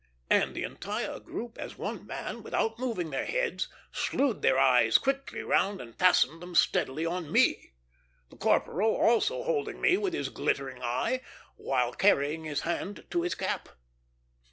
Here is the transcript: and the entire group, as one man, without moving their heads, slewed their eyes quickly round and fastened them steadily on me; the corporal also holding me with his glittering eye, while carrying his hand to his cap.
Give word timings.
and 0.31 0.55
the 0.55 0.63
entire 0.63 1.19
group, 1.19 1.59
as 1.59 1.77
one 1.77 2.07
man, 2.07 2.41
without 2.41 2.79
moving 2.79 3.11
their 3.11 3.27
heads, 3.27 3.67
slewed 3.91 4.41
their 4.41 4.57
eyes 4.57 4.97
quickly 4.97 5.43
round 5.43 5.79
and 5.79 5.93
fastened 5.99 6.41
them 6.41 6.55
steadily 6.55 7.05
on 7.05 7.31
me; 7.31 7.73
the 8.31 8.35
corporal 8.35 8.95
also 8.95 9.43
holding 9.43 9.79
me 9.79 9.97
with 9.97 10.13
his 10.15 10.29
glittering 10.29 10.81
eye, 10.81 11.21
while 11.55 11.93
carrying 11.93 12.45
his 12.45 12.61
hand 12.61 13.05
to 13.11 13.21
his 13.21 13.35
cap. 13.35 13.69